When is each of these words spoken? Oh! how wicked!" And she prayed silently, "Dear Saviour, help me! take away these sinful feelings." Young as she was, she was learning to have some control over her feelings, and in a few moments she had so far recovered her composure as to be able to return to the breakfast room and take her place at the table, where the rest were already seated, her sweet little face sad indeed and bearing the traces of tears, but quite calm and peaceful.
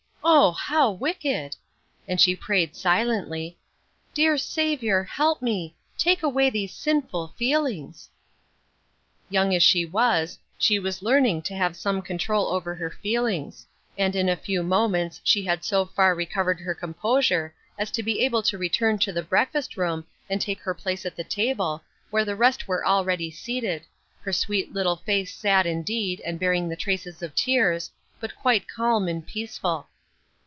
Oh! 0.23 0.51
how 0.51 0.91
wicked!" 0.91 1.55
And 2.07 2.21
she 2.21 2.35
prayed 2.35 2.75
silently, 2.75 3.57
"Dear 4.13 4.37
Saviour, 4.37 5.03
help 5.03 5.41
me! 5.41 5.75
take 5.97 6.23
away 6.23 6.49
these 6.49 6.73
sinful 6.73 7.29
feelings." 7.37 8.09
Young 9.29 9.53
as 9.53 9.63
she 9.63 9.83
was, 9.85 10.37
she 10.57 10.77
was 10.79 11.01
learning 11.01 11.41
to 11.43 11.55
have 11.55 11.75
some 11.75 12.01
control 12.01 12.47
over 12.47 12.75
her 12.75 12.91
feelings, 12.91 13.67
and 13.97 14.15
in 14.15 14.29
a 14.29 14.35
few 14.37 14.63
moments 14.63 15.19
she 15.23 15.43
had 15.43 15.65
so 15.65 15.85
far 15.85 16.15
recovered 16.15 16.59
her 16.61 16.75
composure 16.75 17.53
as 17.77 17.91
to 17.91 18.03
be 18.03 18.21
able 18.21 18.43
to 18.43 18.57
return 18.57 18.99
to 18.99 19.11
the 19.11 19.23
breakfast 19.23 19.75
room 19.75 20.05
and 20.29 20.39
take 20.39 20.59
her 20.61 20.73
place 20.73 21.05
at 21.05 21.15
the 21.15 21.23
table, 21.25 21.83
where 22.09 22.23
the 22.25 22.35
rest 22.37 22.67
were 22.67 22.85
already 22.85 23.31
seated, 23.31 23.83
her 24.21 24.31
sweet 24.33 24.71
little 24.73 24.95
face 24.97 25.33
sad 25.33 25.65
indeed 25.65 26.21
and 26.23 26.39
bearing 26.39 26.69
the 26.69 26.75
traces 26.77 27.21
of 27.21 27.35
tears, 27.35 27.91
but 28.19 28.35
quite 28.35 28.67
calm 28.67 29.07
and 29.07 29.25
peaceful. 29.27 29.87